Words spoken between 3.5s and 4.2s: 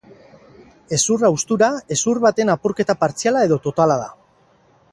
totala da.